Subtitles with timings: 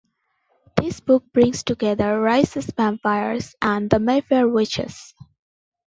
[0.77, 5.13] This book brings together Rice's vampires and the Mayfair Witches.